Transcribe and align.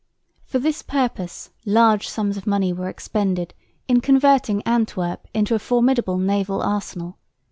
For 0.45 0.57
this 0.57 0.81
purpose 0.81 1.51
large 1.63 2.09
sums 2.09 2.35
of 2.35 2.47
money 2.47 2.73
were 2.73 2.89
expended 2.89 3.53
in 3.87 4.01
converting 4.01 4.63
Antwerp 4.63 5.27
into 5.31 5.53
a 5.53 5.59
formidable 5.59 6.17
naval 6.17 6.63
arsenal. 6.63 7.19